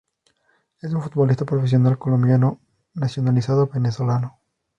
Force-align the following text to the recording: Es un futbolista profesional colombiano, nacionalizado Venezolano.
Es 0.81 0.91
un 0.93 1.03
futbolista 1.03 1.45
profesional 1.45 1.99
colombiano, 1.99 2.59
nacionalizado 2.95 3.67
Venezolano. 3.67 4.39